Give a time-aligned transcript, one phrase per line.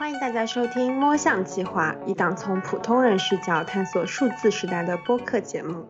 [0.00, 5.86] 欢迎大家收听《摸象计划》，一档从普通人视角探索数字时代的播客节目。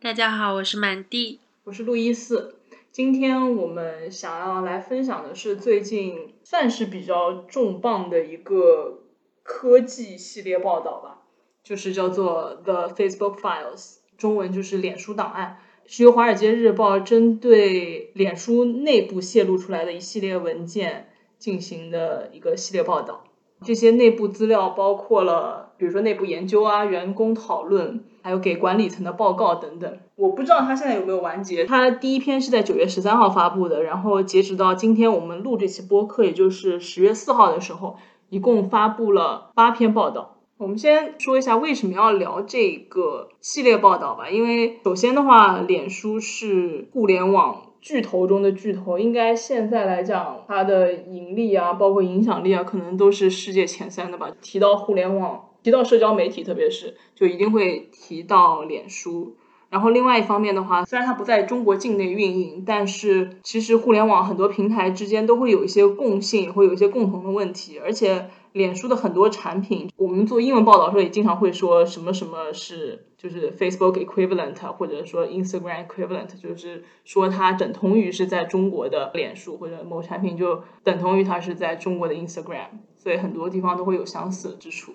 [0.00, 2.56] 大家好，我是满地，我是路易斯。
[2.90, 9.02] 今天我们想要来分享的是最近算是比较重磅的一个
[9.42, 11.18] 科技系列报道吧，
[11.62, 13.76] 就是叫做《The Facebook Files》，
[14.16, 23.24] 中文就是脸书档案，是由《华尔街日报》针对脸书内部泄露出来的一系列文件进行的一个系列报道。
[23.64, 29.98] 这些内部资料包括了，比如说内部研究啊、员工讨论，还有给管理层的报告等等。
[30.16, 31.64] 我不知道他现在有没有完结。
[31.64, 37.96] 他第一篇是在九月十三号发布的，然后截止到今天我们录这期播客，也就是十月四号的时候，
[38.28, 40.36] 一共发布了八篇报道。
[40.58, 47.62] 我们先说一下为什么要聊这个系列报道吧，因为首先的话，脸书是互联网。
[47.80, 54.30] 巨头中的巨头，应该现在来讲，它的盈利啊，包括影响力啊，可能都是世界前三的吧。
[54.42, 59.36] 提到互联网，提到社交媒体，特别是就一定会提到脸书。
[59.70, 68.28] 然后另外一方面的话，虽然它不在中国境内运营，但是其实互联网很多平台之间都会有一些共性，会有一些共同的问题，而且。
[68.52, 84.94] 脸书的很多产品，我们做英文报道的时候也经常会说什么什么是就是 Facebook equivalent，或者说 Instagram equivalent，就是说它等同于是在中国的脸书，或者某产品就等同于它是在中国的 Instagram，所以很多地方都会有相似之处。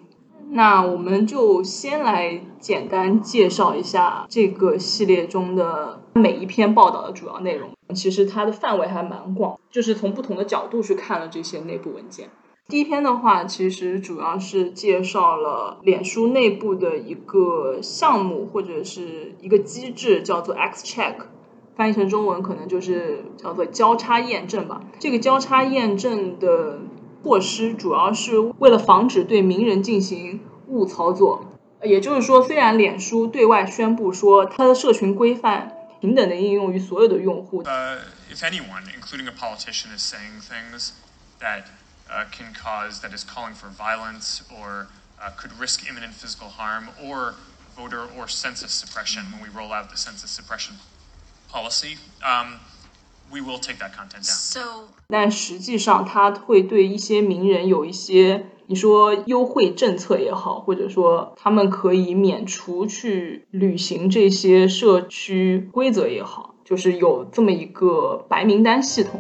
[0.52, 7.70] 那我们就先来简单介绍一下这个系列中的每一篇报道的主要内容。
[7.94, 12.30] 其实它的范围还蛮广，就是从不同的角度去看了这些内部文件。
[12.68, 21.16] 第一篇的话，其实主要是介绍了脸书内部的一个项目或者是一个机制，叫做 X Check，
[21.76, 24.82] 翻译成中文可能就是叫做交叉验证吧。
[24.98, 26.80] 这个交叉验证的
[27.26, 31.44] 措施主要是为了防止对名人进行误操作。
[31.82, 37.98] 也就是说，虽然脸书对外宣布说它的社群规范平等的应用于所有的用户，呃
[38.32, 40.92] ，if anyone, including a politician, is saying things
[41.40, 41.64] that
[42.08, 44.86] uh, can cause that is calling for violence or
[45.20, 47.34] uh, could risk imminent physical harm or
[47.76, 50.76] voter or census suppression when we roll out the census suppression
[51.52, 51.98] policy.
[52.24, 52.60] Um,
[53.32, 54.24] we will take that content down.
[54.24, 54.62] So，
[55.08, 69.20] 但实际上，它会对一些名人有一些，你说优惠政策也好，或者说他们可以免除去履行这些社区规则也好，就是有这么一个白名单系统。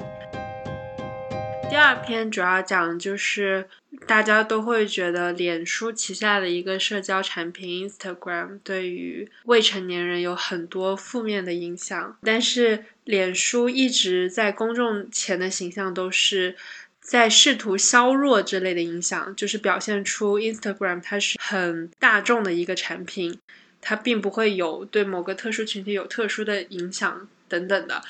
[1.67, 3.67] 第二篇主要讲就是
[4.07, 16.55] 大家都会觉得脸书旗下的一个社交产品 Instagram 对于未成年人有很多负面的影响，但是脸书一直在公众前的形象都是
[16.99, 23.39] 在试图削弱这类的影响，就是表现出 Instagram 它是很大众的一个产品，
[23.81, 28.03] 它并不会有对某个特殊群体有特殊的影响等等的。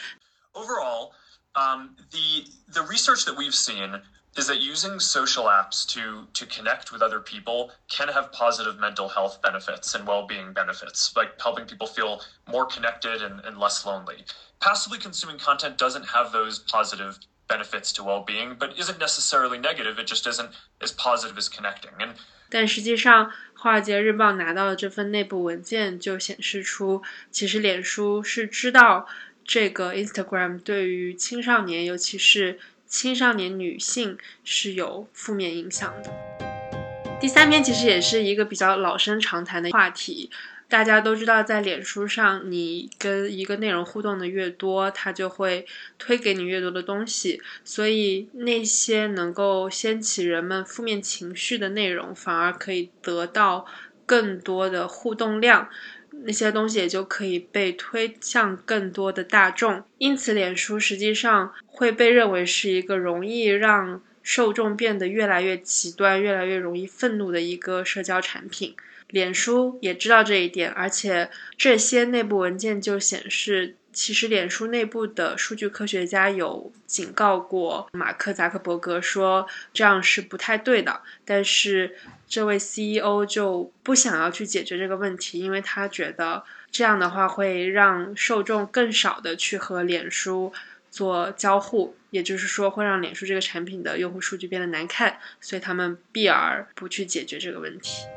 [0.54, 1.12] Overall.
[1.58, 4.02] Um, the the research that we've seen
[4.37, 9.09] is that using social apps to to connect with other people can have positive mental
[9.09, 14.25] health benefits and well-being benefits, like helping people feel more connected and, and less lonely.
[14.61, 17.19] Passively consuming content doesn't have those positive
[17.49, 19.99] benefits to well-being, but isn't necessarily negative.
[19.99, 21.91] It just isn't as positive as connecting.
[21.99, 22.15] And
[22.49, 29.09] 但实际上，《华尔街日报》拿到的这份内部文件就显示出，其实脸书是知道
[29.45, 32.61] 这个 Instagram 对于青少年，尤其是
[32.96, 36.10] 青少年女性是有负面影响的。
[37.20, 40.30] 第三篇其实也是一个比较老生常谈的话题，
[40.70, 45.66] 大家都知道，在脸书上，你跟一个内容互动的越多，它就会
[45.98, 53.66] 推给你越多的东西，所以那些能够掀起人们负面情绪的内容，反而可以得到
[54.06, 55.68] 更多的互动量。
[56.26, 68.76] 那些东西也就可以被推向更多的大众，因此，脸书实际上会被认为是一个容易让受众变得越来越极端、越来越容易愤怒的一个社交产品。
[69.10, 81.96] 脸书也知道这一点，而且这些内部文件就显示，其实脸书内部的数据科学家有警告过马克·扎克伯格说这样是不太对的，但是。
[82.28, 90.52] 这位 CEO 就不想要去解决这个问题，因为他觉得这样的话会让受众更少的去和脸书
[90.90, 98.08] 做交互，也就是说会让脸书这个产品的用户数据变得难看，所以他们避而不去解决这个问题。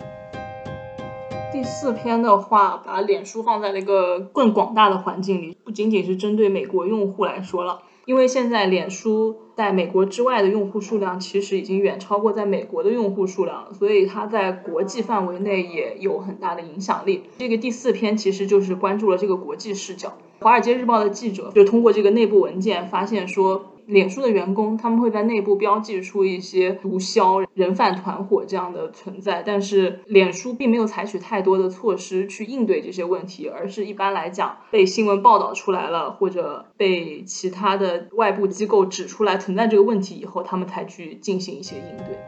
[1.51, 7.81] 第四篇的话，把脸书放在了一个更广大的环境里，不仅仅是针对美国用户来说了。
[8.05, 17.25] 因为现在脸书在美国之外的用户数量其实已经远超过在美国的用户数量了，所以它在国际范围内也有很大的影响力。
[17.39, 20.19] 这个第四篇其实就是关注了这个国际视角。
[20.45, 23.65] 《华尔街日报》的记者就通过这个内部文件发现说。
[23.89, 42.19] 脸书的员工，他们会在内部标记出一些毒枭、人贩团伙这样的存在，但是脸书并没有采取太多的措施去应对这些问题，而是一般来讲被新闻报道出来了，或者被其他的外部机构指出来存在这个问题以后，他们才去进行一些应对。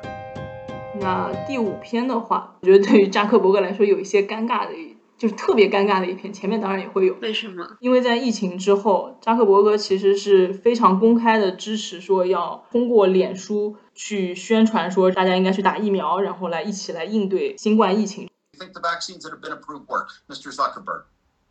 [0.98, 4.72] 那第五篇的话，我觉得对于扎克伯格来说有一些尴尬的。
[5.20, 7.14] 就是特别尴尬的一篇，前面当然也会有。
[7.20, 7.76] 为什么？
[7.80, 18.30] 因为在疫情之后，扎克伯格其实是非常公开的支持说要通过脸书去宣传说大家应该去打疫苗，然后来一起来应对新冠疫情。
[18.58, 20.50] Think the vaccines that have been approved work, Mr.
[20.50, 21.02] Zuckerberg?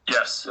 [0.08, 0.48] Yes.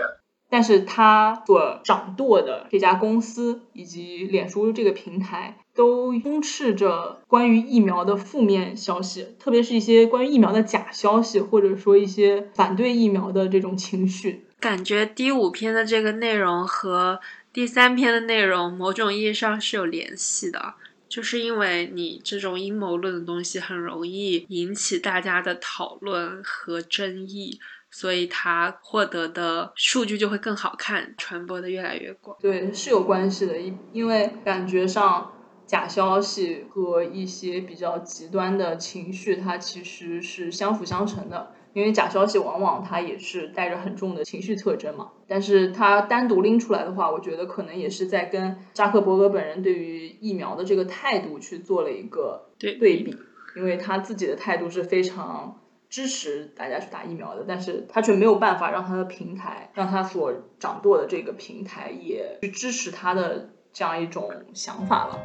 [0.51, 14.47] 但是他所掌舵的这家公司以及脸书这个平台，都充斥着关于疫苗的负面消息，特别是一些关于疫苗的假消息，或者说一些反对疫苗的这种情绪。
[14.59, 17.21] 感觉第五篇的这个内容和
[17.53, 20.75] 第三篇的内容，某种意义上是有联系的，
[21.09, 27.61] 就是因为你这种阴谋论的东西很容易引起大家的讨论和争议。
[27.91, 32.37] 所以它获得的数据就会更好看，传播的越来越广。
[32.41, 35.33] 对，是有关系的，因因为感觉上
[35.67, 41.53] 假消息和一些比较极端的情绪，它其实是相辅相成的。
[41.75, 45.13] 因为假消息往往它也是带着很重的情绪特征嘛。
[45.29, 53.17] 但是它单独拎出来的话，我觉得可能也是在跟扎克伯格本人对于疫苗的这个态度去做了一个对对比，
[53.57, 55.61] 因为他自己的态度是非常。
[55.91, 65.19] 支持大家去打疫苗的，但是他却没有办法让他的平台，让他所掌舵的这个平台也去支持他的这样一种想法了。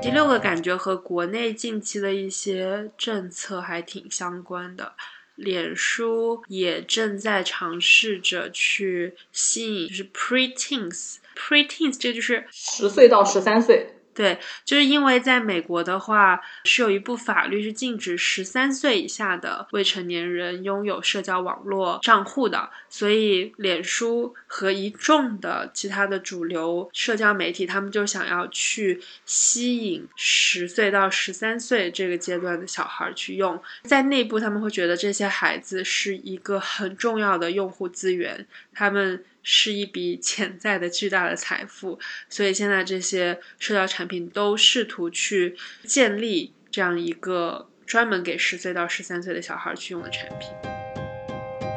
[0.00, 4.92] 第六个感觉和国内近期的一些政策还挺相关的，
[5.34, 13.94] 脸书也正在尝试着去吸引，就是 pre-teens，pre-teens 这就是十岁到十三岁。
[14.18, 38.44] 对，就是因为在美国的话，是有一部法律是禁止十三岁以下的未成年人拥有社交网络账户的，所以脸书和一众的其他的主流社交媒体，他们就想要去吸引十岁到十三岁这个阶段的小孩去用，在内部他们会觉得这些孩子是一个很重要的用户资源，
[38.78, 39.24] 他们。
[39.50, 41.98] 是一笔潜在的巨大的财富，
[42.28, 50.50] 所以现在这些社交产品都试图去建立这样一个专门给十岁到十三岁的小孩去用的产品。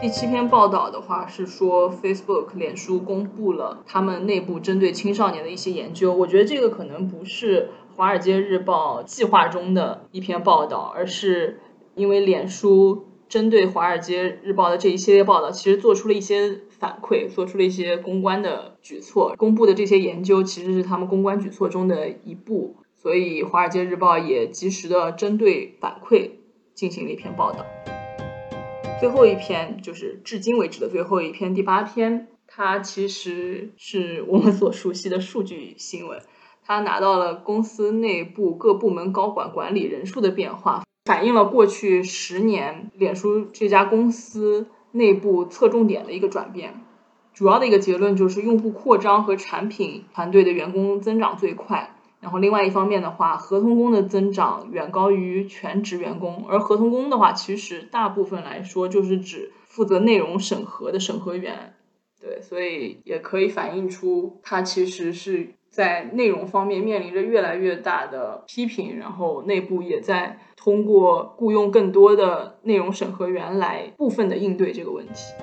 [0.02, 6.14] 第七篇报道的话是说，Facebook 脸书公布了他们内部针对青少年的一些研究。
[6.14, 11.62] 我觉得这个可能不是《华尔街日报》计划中的一篇报道，而是
[11.96, 16.60] 因为脸书针对《华尔街日报》的这一系列报道，其实做出了一些。
[16.82, 26.32] 反馈做出了一些公关的举措，公布的这些研究其实是他们公关举措中的一步，所以《华尔街日报》也及时的针对反馈
[26.74, 27.64] 进行了一篇报道。
[29.00, 36.20] 最后一篇就是至今为止的最后一篇，第八篇，它其实是我们所熟悉的数据新闻，
[36.66, 44.66] 它拿到了公司内部各部门高管管理人数的变化，反映了过去十年脸书这家公司。
[44.92, 46.82] 内部侧重点的一个转变，
[47.34, 51.96] 主要的一个结论就是用户扩张和产品团队的员工增长最快。
[52.20, 56.46] 然后另外一方面的话，合同工的增长远高于全职员工。
[56.48, 61.74] 而合同工的话，其实大部分来说就是指负责内容审核的审核员。
[62.20, 65.56] 对，所以也可以反映出它其实是。
[65.72, 75.34] 在内容方面面临着越来越大的批评，然后内部也在通过雇佣更多的内容审核员来部分的应对这个问题。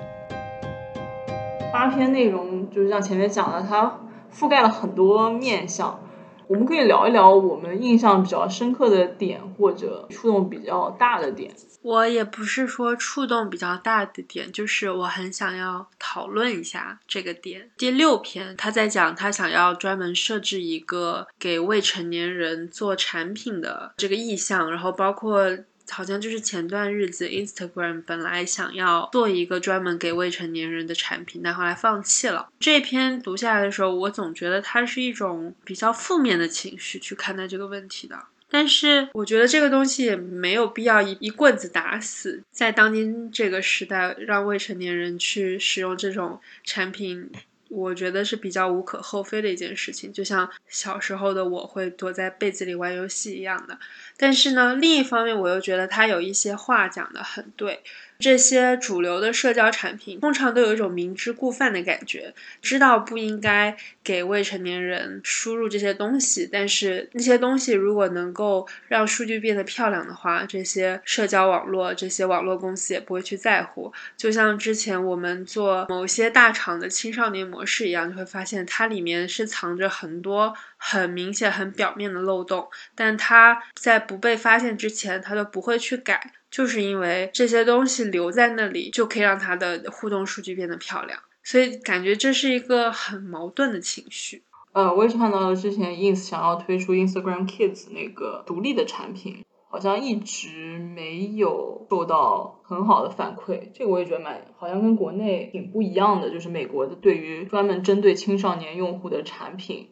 [1.73, 3.99] 八篇内容就是像前面讲的，它
[4.31, 5.99] 覆盖了很多面向。
[6.49, 11.53] 我们可以聊一聊我们印象比较深刻的点，或者触动比较大的点。
[11.83, 17.69] 我也不是说触动比较大的点，就是我很想要讨论一下这个点。
[17.77, 25.55] 第六篇他在讲，他想要专门设置一个给未成年人做产品的这个意向，然后包括。
[25.89, 32.49] 好像就是前段日子，Instagram 本来想要做一个专门给未成年人的产品，但后来放弃了。
[32.59, 38.17] 这篇读下来的时候，我总觉得它是一种比较负面的情绪去看待这个问题的。
[38.51, 47.29] 但是我觉得这个东西也没有必要一一棍子打死，在当今这个时代，让未成年人去使用这种产品。
[47.69, 53.79] 我觉得是比较无可厚非的一件事情，就像小时候的我会躲在被子里玩游戏一样的。
[54.17, 57.81] 但是呢，另一方面我又觉得他有一些话讲的很对。
[58.19, 73.93] 这些主流的社交产品通常都有一种明知故犯的感觉，知道不应该给未成年人输入这些东西，但是那些东西如果能够让数据变得漂亮的话，这些社交网络、这些网络公司也不会去在乎。
[74.17, 86.33] 就像之前我们做某些大厂的青少年模式一样，就会发现它里面是藏着很多很明显、很表面的漏洞，但它在不被发现之前，它都不会去改。
[86.49, 94.41] 就是因为这些东西留在那里，就可以让它的互动数据变得漂亮，所以感觉这是一个很矛盾的情绪。
[94.71, 103.69] 呃，我也是看到了之前 ins 想要推出 Instagram Kids 那个独立的产品，好像一直没有受到很好的反馈。
[103.71, 109.89] 这个我也觉得蛮，好像跟国内挺不一样的，就是美国的对于专门针对青少年用户的产品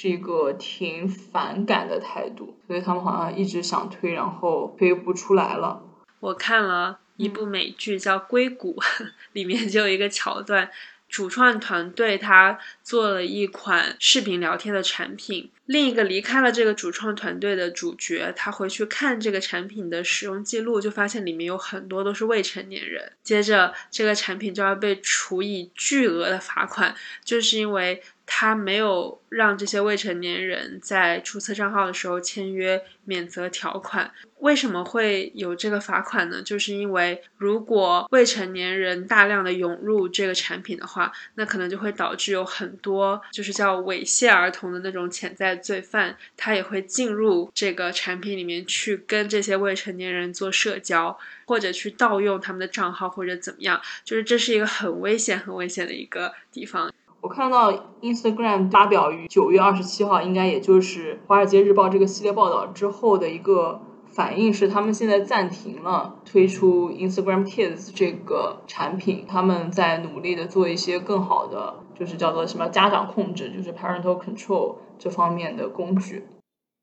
[0.00, 5.82] 是一个挺反感的态度，所以他们好像一直想推，然后推不出来了。
[6.20, 8.76] 我看了一部美剧叫《硅谷》，
[9.34, 10.70] 里面就有一个桥段，
[11.08, 23.14] 主创团队他做了一款视频聊天的产品，另一个离开了这个主创团队的主角，他回去看这个产品的使用记录，就发现里面有很多都是未成年人。
[23.24, 28.00] 接着这个产品就要被处以巨额的罚款，就是因为。
[28.30, 34.12] 他没有让这些未成年人在注册账号的时候签约免责条款。
[34.40, 36.42] 为什么会有这个罚款呢？
[36.42, 53.80] 就是因为如果未成年人大量的涌入这个产品的话，那可能就会导致有很多就是叫猥亵儿童的那种潜在罪犯，他也会进入这个产品里面去跟这些未成年人做社交，或者去盗用他们的账号，或者怎么样。
[54.04, 56.92] 就是这是一个很危险、很危险的一个地方。
[57.20, 76.24] 我看到 Instagram 发表于九月二十七号，应该也就是《华尔街日报》这个系列报道之后的一个反应是，他们现在暂停了推出 Instagram Kids 这个产品，他们在努力的做一些更好的，就是叫做什么家长控制，就是 parental control 这方面的工具。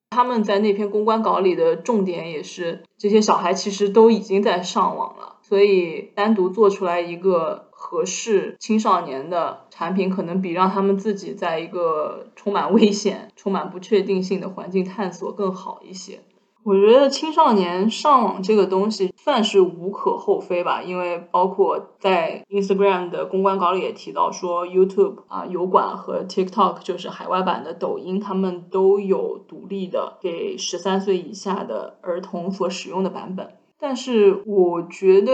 [0.10, 7.70] 他们在那篇公关稿里的重点也是，这些小孩其实都已经在上网了，所以单独做出来一个。
[7.88, 16.20] 合适青少年的产品，可能比让他们自己在一个充满危险、充满不确定性的环境探索更好一些。
[16.64, 33.56] 我觉得青少年上网这个东西算是无可厚非吧，因为包括在 Instagram 的公关稿里也提到说，YouTube 啊油管和 TikTok 就是海外版的抖音，他们都有独立的给十三岁以下的儿童所使用的版本。
[33.80, 35.34] 但是我觉得。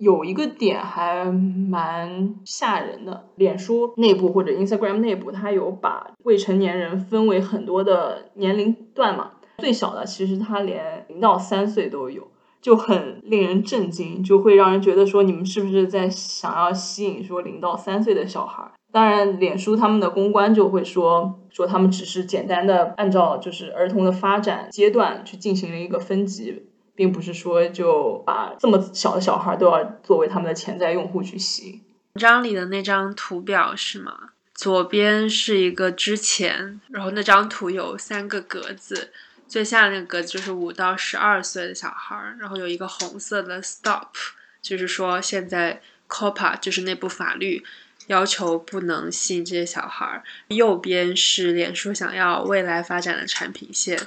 [0.00, 9.32] 有一个点还蛮吓人的，脸书内部或者 Instagram 内部，它有把未成年人分为很多的年龄段嘛。
[9.58, 12.26] 最小的其实它连零到三岁都有，
[12.62, 18.72] 就很令人震惊，就会让人觉得说你们是不是在想要吸引说零到三岁的小孩？
[18.90, 26.69] 当然，脸书他们的公关就会说说他们只是简单的按照就是儿童的发展阶段去进行了一个分级。
[27.00, 31.80] 并不是说就把这么小的小孩都要作为他们的潜在用户去吸。
[32.12, 34.32] 文章里的那张图表是吗？
[34.54, 39.10] 左边是一个之前，然后那张图有三个格子，
[39.48, 44.08] 最下的那个格子就是五到十二岁的小孩，然后有一个红色的 stop，
[44.60, 47.64] 就是说现在 COPPA 就是那部法律
[48.08, 50.22] 要求不能吸引这些小孩。
[50.48, 53.98] 右边是脸书想要未来发展的产品线，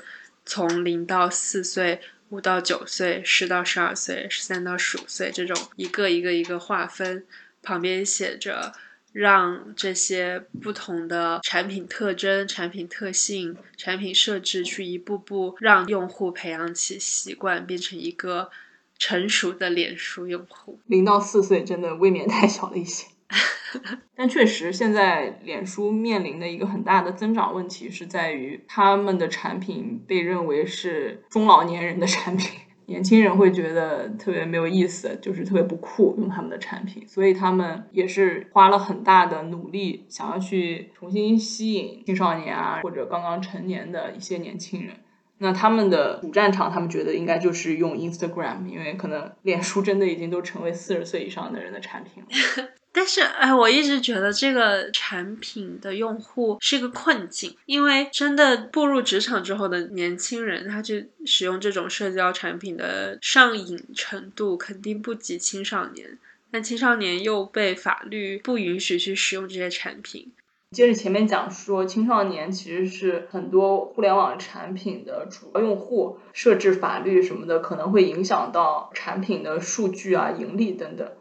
[0.46, 2.00] 从零到四岁。
[2.34, 7.28] 五到九岁，十到十二岁，十三到十五岁，这种一个一个一个划分，
[7.62, 8.74] 旁边写着
[9.12, 18.50] 让这些不同的产品特征、产品特性、产品设置去一步步让用户培养起习惯，变成一个
[18.98, 20.80] 成熟的脸书用户。
[20.88, 23.06] 零到四岁真的未免太小了一些。
[24.16, 44.96] 但确实，现在脸书面临的一个很大的增长问题是在于，他们的产品被认为是中老年人的产品，年轻人会觉得特别没有意思，就是特别不酷用他们的产品，所以他们也是花了很大的努力，想要去重新吸引青少年啊，或者刚刚成年的一些年轻人。
[45.40, 52.30] 那他们的主战场，他们觉得应该就是用 Instagram，因为可能脸书真的已经都成为四十岁以上的人的产品了。
[52.96, 66.20] 但是，哎，我一直觉得这个产品的用户是一个困境，因为真的步入职场之后的年轻人，他去使用这种社交产品的上瘾程度肯定不及青少年，
[66.52, 70.32] 但青少年又被法律不允许去使用这些产品。
[70.72, 81.12] 接着前面讲说，青少年其实是很多互联网产品的主要用户，设置法律什么的可能会影响到产品的数据啊、盈利等等。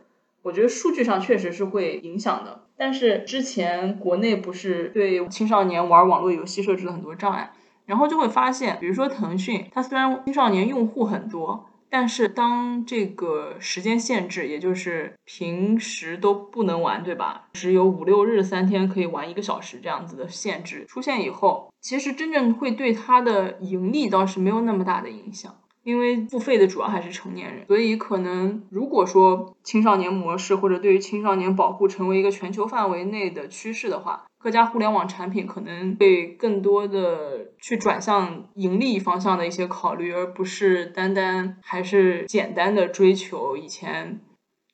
[0.43, 7.53] 我觉得数据上确实是会影响的，但是之前国内不是对青少年玩网络游戏设置了很多障碍，
[7.87, 11.67] 然后就会发现，比如说腾讯，它虽然青少年用户很多。
[11.95, 17.51] 但是当这个时间限制，也就是平时都不能玩，对吧？
[17.53, 34.25] 只有五六日三天可以玩一个小时这样子的限制出现以后，其实真正会对它的盈利倒是没有那么大的影响，因为付费的主要还是成年人，所以可能如果说青少年模式或者对于青少年保护成为一个全球范围内的趋势的话。
[34.43, 44.21] 各家互联网产品可能会更多的去转向盈利方向的一些考虑，而不是单单还是简单的追求以前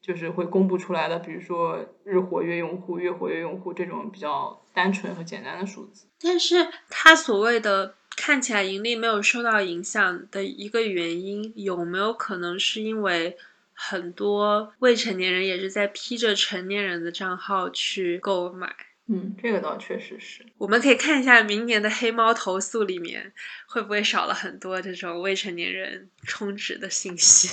[0.08, 6.06] 就是会公布出来的，比如说日活跃用户、月活跃用户这种比较单纯和简单的数字。
[6.18, 13.36] 但是它所谓的看起来盈利没有受到影响的一个原因，有没有可能是因为
[13.74, 18.74] 很多未成年人也是在披着成年人的账号去购买？
[19.08, 20.42] 嗯，这个倒确实是。
[20.56, 23.30] 我们可以看一下明年的黑猫投诉里面
[23.66, 27.50] 会不会少了很多这种未成年人充值的信息。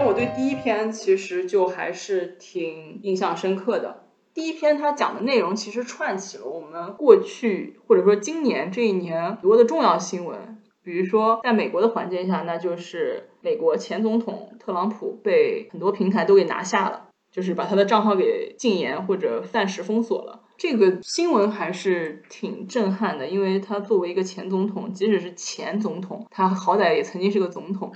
[0.00, 4.04] 我对第一篇其实就还是挺印象深刻的。
[4.32, 17.08] 第一篇它讲的内容其实串起了我们过去或者说今年这一年很多的重要新闻，比如说在美国的环境下，那就是美国前总统特朗普被很多平台都给拿下了。
[17.34, 27.92] 就是把他的账号给禁言或者暂时封锁了，这个新闻还是挺震撼的，因为他作为一个前总统，即使是前总统，他好歹也曾经是个总统，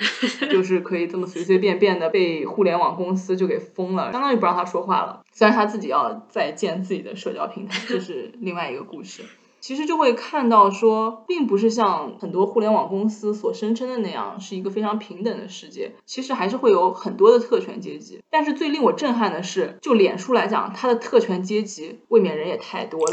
[0.50, 5.23] 就是可以这么随随便便的被互联网公司就给封了，相当于不让他说话了。
[5.33, 9.23] 虽然他自己要再建自己的社交平台，这是另外一个故事。
[9.68, 15.92] 其实就会看到说，并不是像很多互联网公司所声称的那样，是一个非常平等的世界。
[16.06, 18.18] 其实还是会有很多的特权阶级。
[18.31, 23.12] 但是最令我震撼的是，就脸书来讲，它的特权阶级未免人也太多了。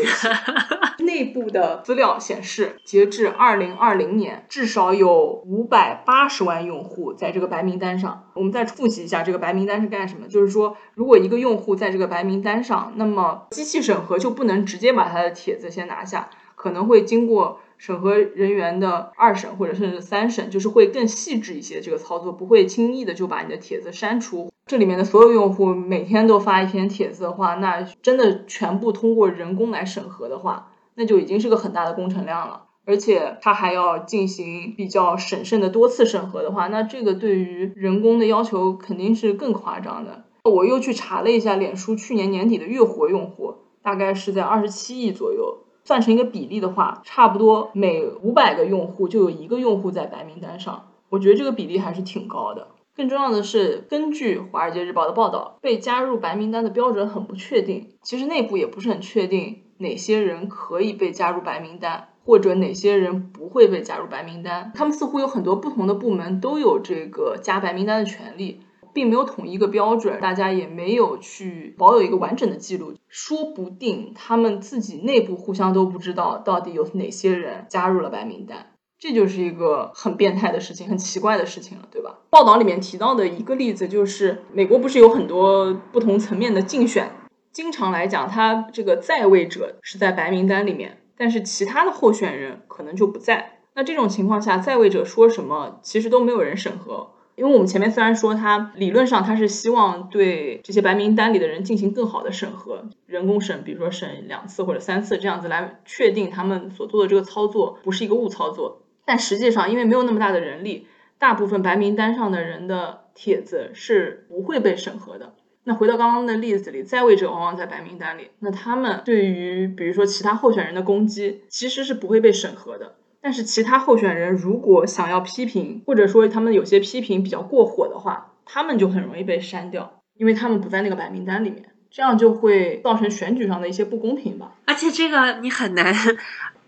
[1.03, 8.29] 内部的资料显示，截至二零二零年，至少有五百八十万用户在这个白名单上。
[8.33, 10.25] 我们再复习一下，这个白名单是干什么？
[10.29, 21.81] 就是说，如果一个用户在这个白名单上，那么机器审核就不能直接把他的帖子先拿下，可能会经过审核人员的二审或者甚至三审，就是会更细致一些。
[21.81, 24.51] 这个操作不会轻易的就把你的帖子删除。
[24.65, 30.71] 这里面的所有用户每天都发一篇帖子的话，那真的全部通过人工来审核的话。
[30.97, 40.23] 那就已经是个很大的工程量了，而且它还要进行比较审慎的多次审核的话，那这个对于人工的要求肯定是更夸张的。
[40.45, 50.87] 我又去查了一下，脸书去年年底的月活用户大概是在二十七亿左右，算成一个比例的话，差不多每五百个用户就有一个用户在白名单上。
[51.09, 52.67] 我觉得这个比例还是挺高的。
[52.95, 59.61] 更重要的是，根据《华尔街日报》的报道，被加入白名单的标准很不确定，其实内部也不是很确定。
[59.77, 64.71] 哪些人可以被加入白名单，或者哪些人不会被加入白名单？
[64.73, 68.61] 他们似乎有很多不同的部门都有这个加白名单的权利，
[68.95, 72.93] 并没有统一一个标准，大家也没有去保有一个完整的记录。
[73.09, 82.19] 说不定他们自己内部互相都不知道到底有哪些人加入了白名单，这就是一个很变态的事情，很奇怪的事情了，对吧？
[82.29, 87.11] 报道里面提到的一个例子就是，美国不是有很多不同层面的竞选。
[87.51, 93.59] 经常来讲，他这个在位者是在白名单里面，但是其他的候选人可能就不在。
[93.75, 97.11] 那这种情况下，在位者说什么，其实都没有人审核。
[97.35, 108.81] 因为我们前面虽然说他理论上他是希望对这些白名单里的人进行更好的审核，人工审，比如说审两次或者三次这样子来确定他们所做的这个操作不是一个误操作。
[109.03, 110.87] 但实际上，因为没有那么大的人力，
[111.19, 115.33] 大部分白名单上的人的帖子是不会被审核的。
[115.65, 122.95] 那回到刚刚的例子里，在位者往往在白名单里，那他们对于比如说其他候选人的攻击，其实是不会被审核的。
[123.25, 134.53] 但是其他候选人如果想要批评，或者说他们有些批评比较过火的话，他们就很容易被删掉，因为他们不在那个白名单里面，这样就会造成选举上的一些不公平吧。
[134.65, 135.91] 而且这个你很难，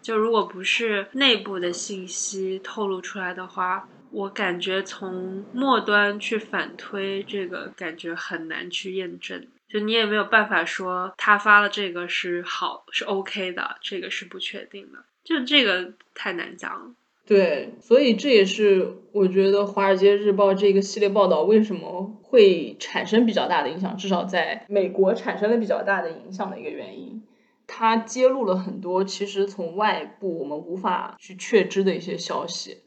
[0.02, 3.88] 就如果不是内部的信息透露出来的话。
[4.10, 9.46] 我感觉从末端去反推这个，感觉很难去验证。
[9.68, 15.00] 就你也没有办法说他发了这个是好是 OK 的，这个是不确定的。
[15.28, 16.94] 就这个太难讲了。
[17.26, 27.22] 对，所以这也是我觉得《华尔街日报》这个系列报道为什么会产生比较大的影响，至少在美国产生了比较大的影响的一个原因。
[27.68, 32.78] 它揭露了很多其实从外部我们无法去确知的一些消息，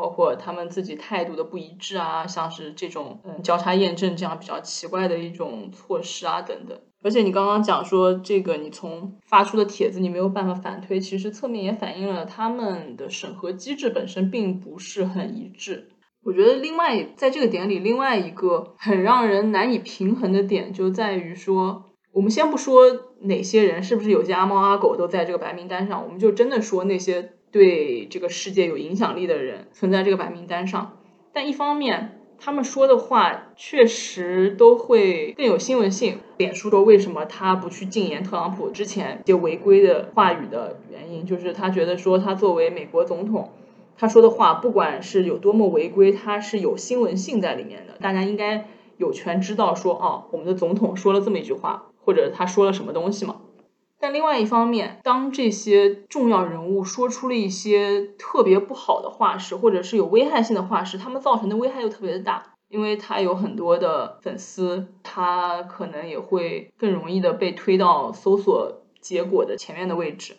[0.00, 6.78] 包括他们自己态度的不一致啊，像是这种嗯交叉验证这样比较奇怪的一种措施啊等等。
[7.02, 15.90] 而且你刚刚讲说这个，你从发出的帖子你没有办法反推，其实侧面也反映了他们的审核机制本身并不是很一致。
[16.24, 21.84] 我觉得另外在这个点里，另外一个很让人难以平衡的点就在于说，
[22.14, 22.84] 我们先不说
[23.20, 30.96] 哪些人是不是有些阿猫阿狗都在这个白名单上，我们就真的说那些对这个世界有影响力的人存在这个白名单上。
[31.32, 36.18] 但一方面，他们说的话确实都会更有新闻性。
[36.38, 43.50] 脸书说为什么他不去禁言特朗普之前一些违规的话语的原因，就是他觉得说他作为美国总统。
[43.96, 47.98] 他说的话，不管是有多么违规，他是有新闻性在里面的。
[48.00, 53.42] 大家应该有权知道，说哦，我们的总统说了这么一句话，或者他说了什么东西嘛。
[54.00, 70.38] 但另外一方面，当这些重要人物说出了一些特别不好的话时，或者是有危害性的话时，他们造成的危害又特别的大，因为他有很多的粉丝，他可能也会更容易的被推到搜索结果的前面的位置。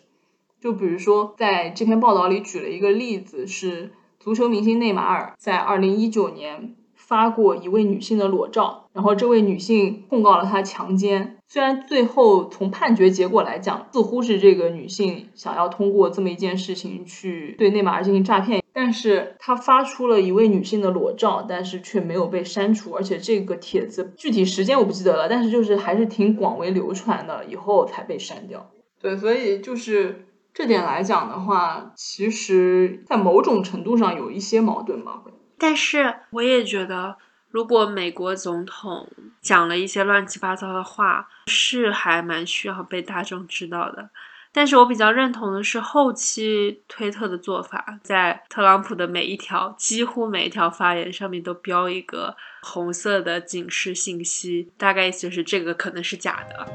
[0.60, 11.38] 就比如说，在这篇报道里举了一个例子，是足球明星内马尔在二零一九年发过一位女性的裸照，然后这位女性控告了他强奸。
[11.48, 28.70] 虽然最后从判决结果来讲，似乎是这个女性想要通过这么一件事情去对内马尔进行诈骗，但是他发出了一位女性的裸照，但是却没有被删除，而且这个帖子具体时间我不记得了，但是就是还是挺广为流传的，以后才被删掉。
[29.00, 30.26] 对，所以就是。
[30.54, 35.22] 这点来讲的话，其实，在某种程度上有一些矛盾吧。
[35.58, 37.16] 但是，我也觉得，
[37.52, 39.06] 如果美国总统
[39.42, 44.08] 讲了一些乱七八糟的话，是还蛮需要被大众知道的。
[44.54, 56.66] 但是我比较认同的是后期推特的做法，在特朗普的每一条、几乎每一条发言上面都标一个红色的警示信息，大概意思就是这个可能是假的。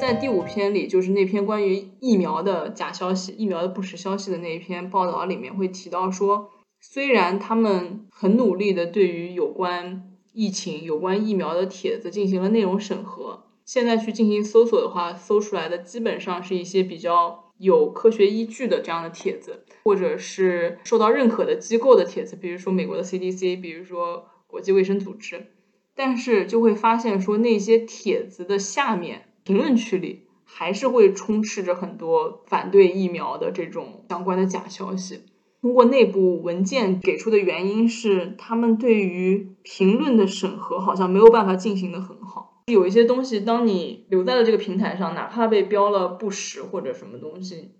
[0.00, 25.46] 在第五篇里，就是那篇关于疫苗的假消息、疫苗的不实消息的那一篇报道里面，会提到说，虽然他们很努力的对于有关疫情、有关疫苗的帖子进行了内容审核，现在去进行搜索的话，搜出来的基本上是一些比较有科学依据的这样的帖子，或者是受到认可的机构的帖子，比如说美国的 CDC，比如说国际卫生组织，
[25.94, 29.26] 但是就会发现说那些帖子的下面。
[29.42, 35.22] 评论区里还是会充斥着很多反对疫苗的这种相关的假消息。
[35.60, 42.62] 通过内部文件给出的原因是，他们对于评论的审核好像没有办法进行的很好。
[42.66, 47.72] 有一些东西，当你留在了这个平台上，哪怕被标了不实或者什么东西，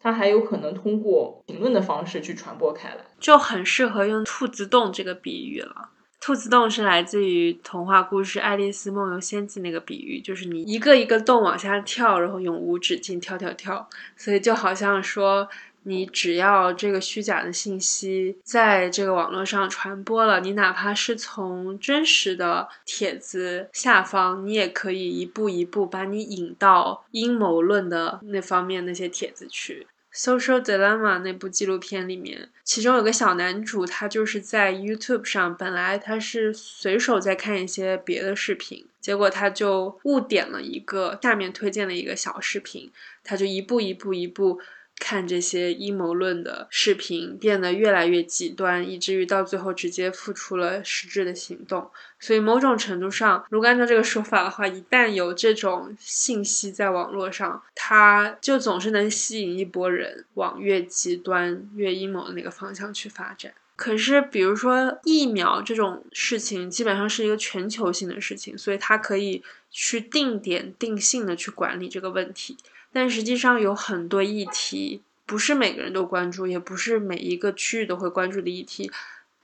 [0.00, 5.90] 它还有可能通过评论的方式去传播开来，就很适合用兔子洞这个比喻了。
[6.20, 13.88] 兔子洞是来自于童话故事《爱丽丝梦游仙境》那个比喻，就是你一个一个洞往下跳，然后永无止境跳跳跳。
[14.16, 15.48] 所以就好像说，
[15.88, 29.86] 你只要这个虚假的信息在这个网络上传播了，你哪怕是从真实的帖子下方，你也可以一步一步把你引到阴谋论的那方面那些帖子去。
[30.20, 42.90] 《Social Dilemma》那部纪录片里面，其中有个小男主，他就是在 YouTube 上，本来他是随手在看一些别的视频，结果他就误点了一个下面推荐的一个小视频，
[43.22, 44.60] 他就一步一步一步。
[44.98, 51.90] 看这些阴谋论的视频变得越来越极端，以至于到最后直接付出了实质的行动。
[52.20, 63.54] 所以某种程度上，如果按照这个说法的话，一旦有这种信息在网络上，它就总是能吸引一波人往越极端、越阴谋的那个方向去发展。
[63.76, 72.56] 可是，比如说疫苗这种事情，基本上是一个全球性的事情，所以它可以去定点定性的去管理这个问题。
[73.00, 78.90] 但实际上有很多议题不是每个人都关注，也不是每一个区域都会关注的议题。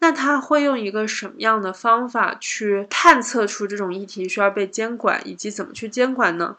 [0.01, 6.57] 那他会用一个什么样的方法去探测出这种议题需要被监管，以及怎么去监管呢？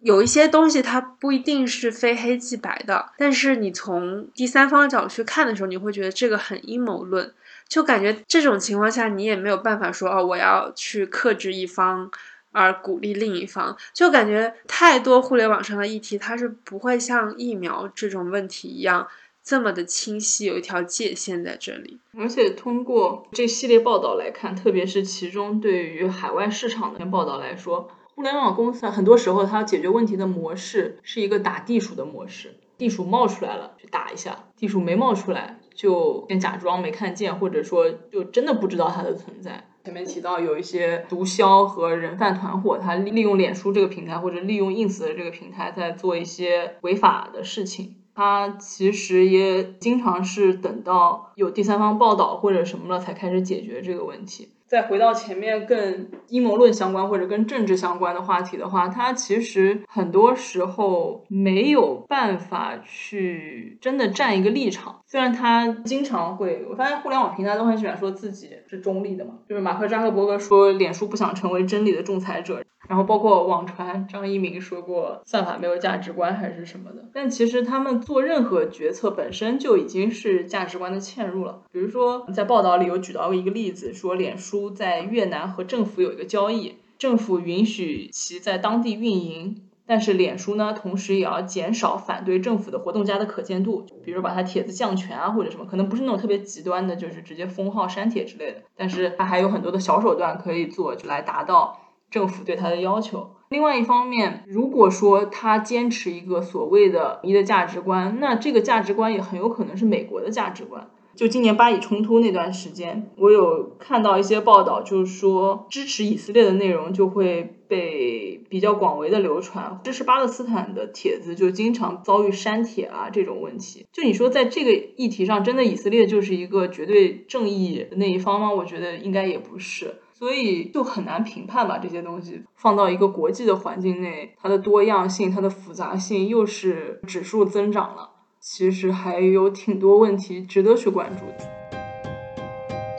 [0.00, 7.32] 有一些东西它不一定是非黑即白的，但是你从第三方角度去看的时候，你会觉得这个很阴谋论，
[7.68, 12.10] 就感觉这种情况下你也没有办法说哦，我要去克制一方。
[12.52, 19.08] 而鼓励另一方，就感觉太多互联网上的议题，它是不会像疫苗这种问题一样
[19.42, 21.98] 这么的清晰，有一条界限在这里。
[22.16, 39.66] 而且通过这系列报道来看，特别是其中对于海外市场的报道来说，互联网公司很多时候它解决问题的模式是一个打地鼠的模式，地鼠冒出来了去打一下，地鼠没冒出来就先假装没看见，或者说就真的不知道它的存在。
[39.84, 47.96] 前面提到有一些毒枭和人贩团伙，他利用脸书这个平台或者利用 ins 的这个平台在做一些违法的事情。
[48.14, 54.50] 他其实也经常是等到有第三方报道或者什么了才开始解决这个问题。
[54.72, 65.02] 再回到前面更阴谋论相关或者跟政治相关的话题的话，它其实很多时候没有办法去真的站一个立场。
[65.06, 72.62] 虽然他经常会，我发现互联网平台都很喜欢说自己是中立的嘛，就是马克扎克伯格说脸书不想成为真理的仲裁者。
[72.88, 81.62] 然后包括网传张一鸣说过算法没有价值观还是什么的，但其实他们做任何决策本身就已经是价值观的嵌入了。
[81.70, 101.78] 比如说在报道里有举到一个例子，说脸书在越南和政府有一个交易，政府允许其在当地运营，但是脸书呢同时也要减少反对政府的活动家的可见度，比如把他帖子降权啊或者什么，可能不是那种特别极端的，就是直接封号删帖之类的，但是他还有很多的小手段可以做来达到。
[102.12, 103.30] 政府对他的要求。
[103.48, 110.90] 另外一方面，如果说他坚持一个所谓的“一”的价值观，那这个价值观也很有可能是美国的价值观。
[111.14, 123.86] 就今年巴以冲突那段时间，我有看到一些报道，就是说支持以色列的内容就会被比较广为的流传，支持巴勒斯坦的帖子就经常遭遇删帖啊这种问题。
[123.92, 128.52] 就你说在这个议题上，真的以色列就是一个绝对正义那一方吗？
[128.52, 129.94] 我觉得应该也不是。
[130.14, 138.10] 所以就很难评判吧，这些东西放到一个国际的环境内，它的多样性、它的复杂性又是指数增长了。
[138.44, 141.34] 其实还有挺多问题值得去关注的。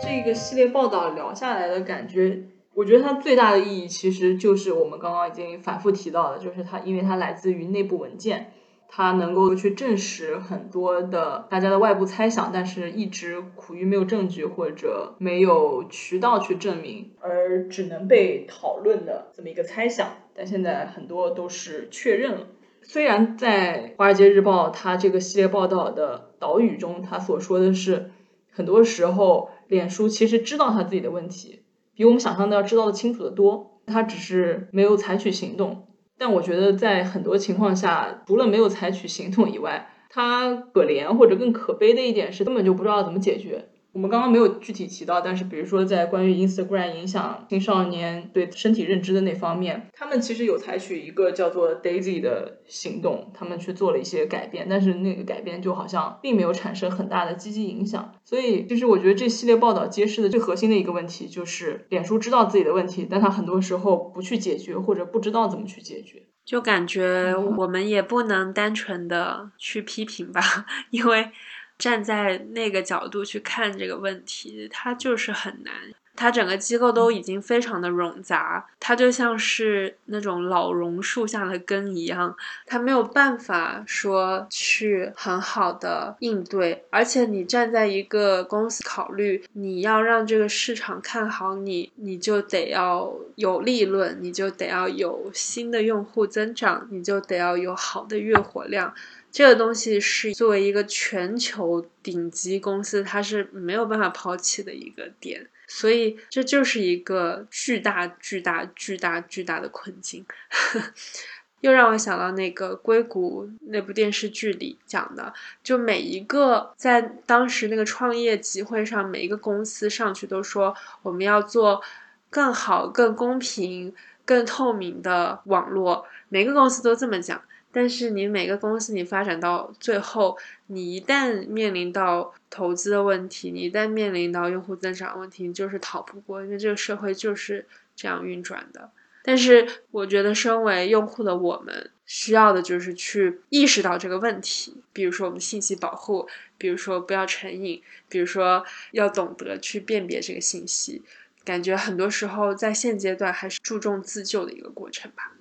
[0.02, 8.52] 这个系列报道聊下来的感觉，我觉得它最大的意义其实就是我们刚刚已经反复提到的，就是它因为它来自于内部文件。
[8.96, 20.10] 它能够去证实很多的大家的外部猜想，但是一直苦于没有证据或者没有渠道去证明，而只能被讨论的这么一个猜想。
[20.36, 22.48] 但现在很多都是确认了。
[22.84, 28.12] 虽然在《华尔街日报》它这个系列报道的导语中，他所说的是，
[28.52, 31.64] 很多时候脸书其实知道他自己的问题，
[31.96, 35.88] 比我们想象的要知道的清楚的多，他只是没有采取行动。
[36.18, 43.70] 但我觉得，在很多情况下，除了没有采取行动以外，他可怜或者更可悲的一点是，根本就不知道怎么解决。
[43.94, 58.14] 我们刚刚没有具体提到，但是比如说在关于 Instagram 影响青少年对身体认知的那方面，他们其实有采取一个叫做 Daisy 的行动，他们去做了一些改变，但是那个改变就好像并没有产生很大的积极影响。
[58.26, 70.42] 所以，其实我觉得这系列报道揭示的最核心的一个问题就是，脸书知道自己的问题，但他很多时候不去解决或者不知道怎么去解决，就感觉我们也不能单纯的去批评吧，
[70.90, 71.30] 因为。
[71.78, 75.74] 站在那个角度去看这个问题，它就是很难。
[76.16, 86.86] 它整个机构都已经非常的冗杂，它就像是那种老榕树下的根一样，它没有办法说去很好的应对。
[86.92, 98.94] 而且你站在一个公司考虑，你要让这个市场看好你，你就得要有利润，你就得要有新的用户增长，你就得要有好的月活量。
[99.34, 110.24] 这个东西是作为一个全球顶级公司，它是没有办法抛弃的一个点，所以这就是一个巨大、巨大、巨大、巨大的困境。
[111.62, 121.82] 又让我想到那个硅谷那部电视剧里讲的，就每一个在当时那个创业集会上，每一个公司上去都说我们要做
[122.30, 127.42] 更好、更公平、更透明的网络，每个公司都这么讲。
[127.74, 138.92] 但是你每个公司，你发展到最后，你一旦面临到投资的问题，你一旦面临到用户增长问题，你就是逃不过，因为这个社会就是这样运转的。
[139.24, 151.02] 但是我觉得，身为用户的我们，需要的就是去意识到这个问题，比如说我们信息保护，比如说不要成瘾，比如说要懂得去辨别这个信息。
[151.46, 155.32] 感觉很多时候在现阶段还是注重自救的一个过程吧。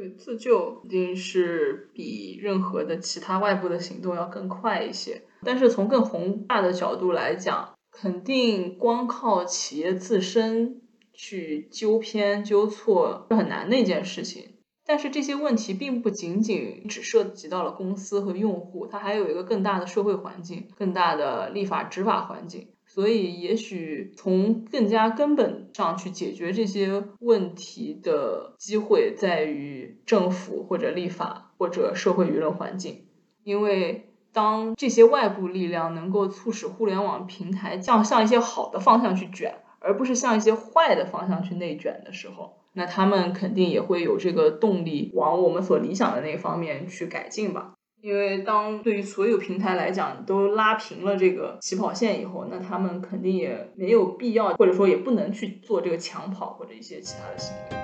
[0.00, 5.20] 对，自救一定是比任何的其他外部的行动要更快一些。
[5.42, 10.80] 但是从更宏大的角度来讲，肯定光靠企业自身
[11.12, 14.54] 去纠偏纠错是很难的一件事情。
[14.86, 22.68] 但是这些问题并不仅仅只涉及到了公司和用户，它还有一个更大的社会环境、更大的立法执法环境。
[22.92, 33.04] 所以，也许从更加根本上去解决这些问题的机会，在于政府或者立法或者社会舆论环境。
[33.44, 47.74] 因为当这些外部力量能够促使互联网平台向向一些好的方向去卷，而不是向一些坏的方向去内卷的时候，那他们肯定也会有这个动力往我们所理想的那方面去改进吧。
[48.02, 57.76] 因为当对于所有平台来讲都拉平了这个起跑线以后，那他们肯定也没有必要，或者说也不能去做这个抢跑或者一些其他的行为。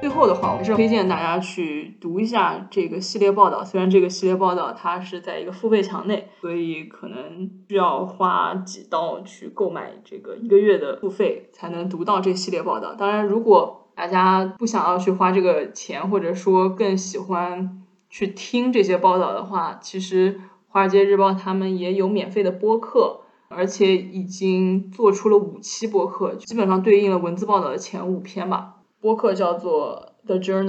[0.00, 3.64] 最后的话，我还是推荐大家去读一下这个系列报道。
[3.64, 12.94] 虽然这个系列报道它是在一个付费墙内，所以可能需要花几刀去购买这个一个月的付费才能读到这系列报道。
[12.94, 17.80] 当然，如果大家不想要去花这个钱，或者说更喜欢。
[18.14, 20.34] 去听这些报道的话，其实
[20.68, 28.76] 《华尔街日报》他们也有免费的播客，而且已经做出了五期播客，基本上对应了文字报道的前五篇吧。
[29.00, 30.66] 播客叫做《The Journal》，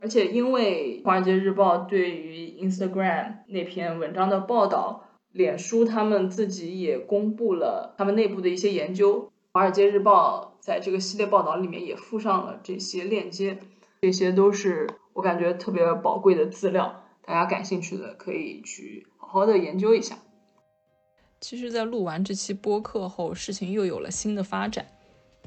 [0.00, 9.22] 而且因为《华尔街日报》对于 Instagram 那篇文章的报道，脸书他们自己也公布了他们内部的一些研究，
[9.52, 13.58] 《华尔街日报》在这个系列报道里面也附上了这些链接，
[14.02, 14.88] 这些都是。
[15.12, 20.18] 我感觉特别宝贵的资料，大家感兴趣的可以去好好的研究一下。
[21.40, 24.86] 其实，在录完这期播客后，事情又有了新的发展。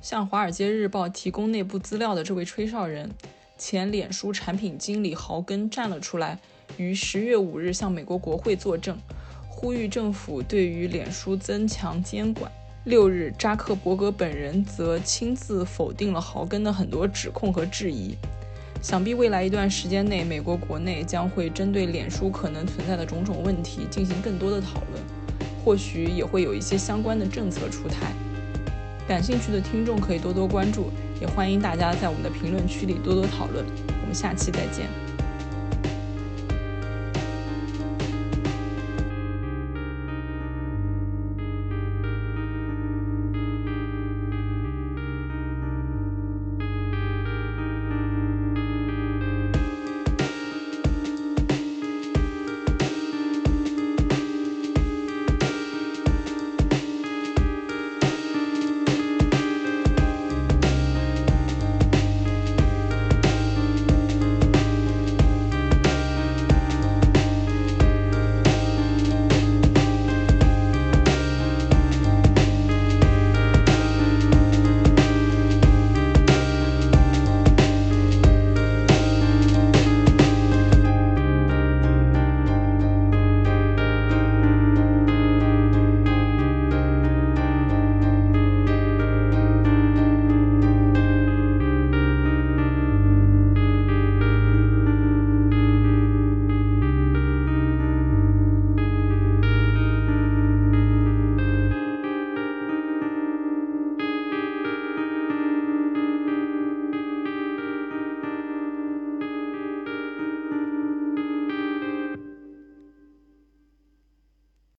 [0.01, 3.09] 向《华尔街日报》提供内部资料的这位吹哨人，
[3.57, 6.39] 前脸书产品经理豪根站了出来，
[6.77, 8.97] 于十月五日向美国国会作证，
[9.47, 12.51] 呼吁政府对于脸书增强监管。
[12.85, 18.15] 六日，扎克伯格本人则亲自否定了豪根的很多指控和质疑。
[18.83, 25.01] 想必未来一段时间内，美国国内将会针对脸书可能存在的种种问题进行更多的讨论，
[25.63, 28.11] 或许也会有一些相关的政策出台。
[29.07, 30.91] 感兴趣的听众可以多多关注，
[31.21, 33.65] 也欢迎大家在我们的评论区里多多讨论。
[34.01, 35.12] 我们下期再见。